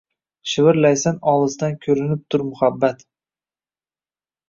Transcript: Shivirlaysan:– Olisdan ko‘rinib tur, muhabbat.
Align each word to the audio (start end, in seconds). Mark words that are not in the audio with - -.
Shivirlaysan:– 0.53 1.19
Olisdan 1.33 1.77
ko‘rinib 1.85 2.25
tur, 2.37 2.47
muhabbat. 2.51 3.09